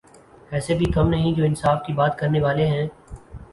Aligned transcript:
ایسے 0.51 0.73
بھی 0.73 0.85
کم 0.91 1.09
نہیں 1.09 1.33
جو 1.33 1.43
انصاف 1.43 1.85
کی 1.85 1.93
بات 1.93 2.17
کرنے 2.19 2.41
والے 2.41 2.67
ہیں۔ 2.67 2.87